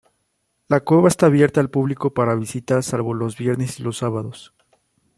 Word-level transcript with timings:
La 0.67 0.79
cueva 0.79 1.07
está 1.09 1.27
abierta 1.27 1.59
al 1.61 1.69
público 1.69 2.11
para 2.11 2.33
visitas 2.33 2.87
salvo 2.87 3.13
los 3.13 3.37
viernes 3.37 3.79
y 3.79 3.83
los 3.83 3.99
sábados. 3.99 4.51